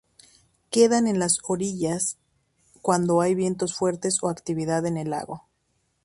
[0.71, 2.17] Quedan en las orillas
[2.81, 5.45] cuando hay vientos fuertes o actividad en el lago.